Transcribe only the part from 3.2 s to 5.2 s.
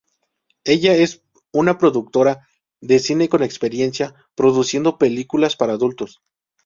con experiencia produciendo